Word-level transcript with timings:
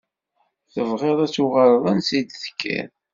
Tebɣiḍ 0.73 1.19
ad 1.25 1.31
tuɣaleḍ 1.33 1.85
ansa 1.91 2.13
i 2.17 2.21
d-tekkiḍ? 2.21 2.89